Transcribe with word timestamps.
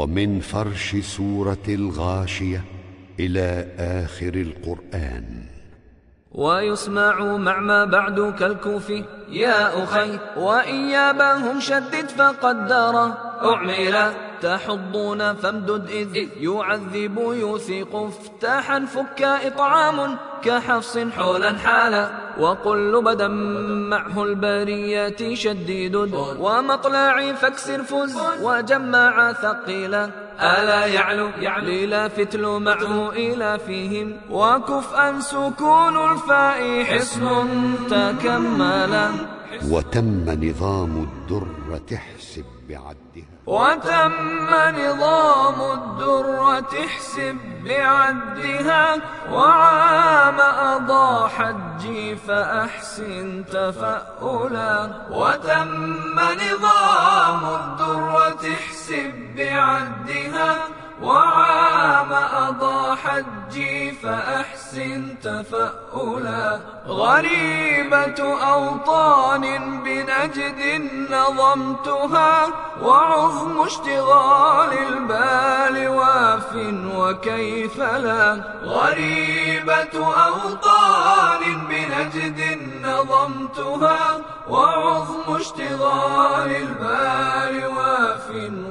ومن 0.00 0.40
فرش 0.40 0.96
سورة 0.96 1.66
الغاشية 1.68 2.64
إلى 3.20 3.66
آخر 3.78 4.34
القرآن. 4.34 5.44
ويسمع 6.32 7.36
مع 7.36 7.60
ما 7.60 7.84
بعد 7.84 8.34
كالكوف 8.38 8.90
يا 9.28 9.84
أخي 9.84 10.18
وإيابهم 10.36 11.60
شدد 11.60 12.08
فقدر. 12.08 13.12
أعمل 13.44 14.12
تحضون 14.42 15.34
فامدد 15.34 15.90
إذ 15.90 16.16
يعذب 16.36 17.18
يوثق. 17.18 17.96
افتاحا 17.96 18.84
فك 18.84 19.22
إطعام 19.22 20.16
كحفص 20.44 20.98
حولا 20.98 21.58
حالا 21.58 22.10
وقل 22.38 23.02
بدا 23.04 23.28
معه 23.92 24.24
البريات 24.24 25.32
شديد 25.34 25.96
ومطلع 26.38 27.32
فاكسر 27.32 27.82
فز 27.82 28.16
وجمع 28.42 29.32
ثقيلا 29.32 30.10
ألا 30.40 30.86
يعلو 30.86 31.28
يعلي 31.40 32.10
فتل 32.10 32.46
معه 32.46 33.10
إلى 33.10 33.58
فيهم 33.66 34.16
وكفءا 34.30 35.20
سكون 35.20 36.12
الفاء 36.12 36.84
حصن 36.84 37.48
تكملا 37.90 39.08
وتم 39.70 40.30
نظام 40.30 41.06
الدرة 41.08 41.88
احسب 41.94 42.59
بعدها. 42.70 43.40
وتم 43.46 44.12
نظام 44.50 45.58
الدرة 45.78 46.84
احسب 46.86 47.36
بعدها. 47.64 48.96
وعام 49.32 50.40
أضاع 50.40 51.28
حجي 51.28 52.16
فأحسن 52.16 53.44
تفألا. 53.46 54.90
وتم 55.10 56.20
نظام 56.20 57.42
الدرة 57.54 58.52
احسب 58.52 59.12
بعدها. 59.36 60.56
وعام 61.02 62.12
أضاع 62.12 62.94
حجي 62.94 63.90
فأحسن 63.90 65.14
تفألا. 65.22 66.60
غريبة 66.86 68.20
أوطان 68.52 69.44
بنجد 69.84 70.82
نظمتها 71.10 72.46
وعظم 72.82 73.60
اشتغال 73.62 74.72
البال 74.78 75.88
واف 75.88 76.56
وكيف 76.96 77.78
لا. 77.78 78.42
غريبة 78.64 79.94
أوطان 80.26 81.66
بنجد 81.68 82.40
نظمتها 82.82 83.98
وعظم 84.48 85.36
اشتغال 85.36 86.56
البال 86.56 86.89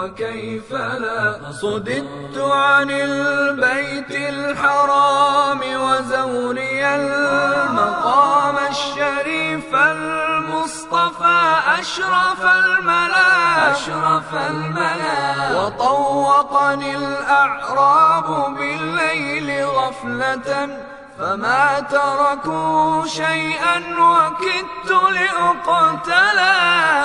وكيف 0.00 0.72
لا؟ 0.72 1.38
صددت 1.50 2.38
عن 2.38 2.90
البيت 2.90 4.10
الحرام 4.10 5.60
وزوري 5.60 6.86
المقام 6.86 8.56
الشريف 8.70 9.74
المصطفى 9.74 11.54
أشرف 11.78 12.42
الملا 12.44 13.72
أشرف 13.72 14.34
الملا 14.34 15.58
وطوقني 15.58 16.96
الأعراب 16.96 18.56
بالليل 18.56 19.66
غفلة 19.66 20.80
فما 21.18 21.80
تركوا 21.80 23.06
شيئا 23.06 23.76
وكدت 24.00 24.90
لأقتلا 24.90 26.56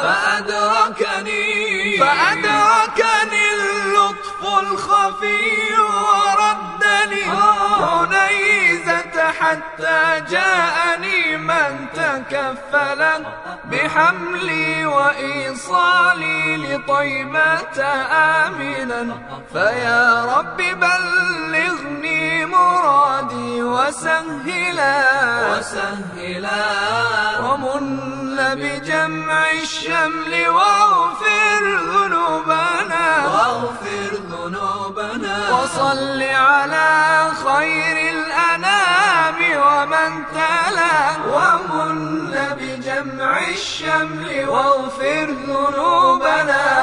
فأدركني 0.02 1.98
فأدركني 2.00 2.35
الخفي 5.06 5.80
وردني 5.80 7.24
عنيزة 7.80 9.32
حتى 9.40 10.22
جاءني 10.30 11.38
من 11.38 11.88
تكفل 11.94 13.26
بحملي 13.66 14.86
وإيصالي 14.86 16.58
لطيبة 16.58 17.84
آمنا 18.12 19.18
فيا 19.54 20.26
رب 20.26 20.58
بلغني 20.58 22.46
مرادي 22.46 23.64
وسهلا 23.64 25.04
وسهلا. 25.58 26.66
ومن 27.40 28.16
بجمع 28.56 29.52
الشمل 29.52 30.48
واغفر 30.48 30.85
وصل 35.66 36.22
على 36.22 37.30
خير 37.46 37.98
الأنام 38.14 39.36
ومن 39.66 40.24
تلا 40.34 40.98
ومن 41.34 41.96
بجمع 42.60 43.40
الشمل 43.40 44.50
واغفر 44.50 45.26
ذنوبنا 45.48 46.75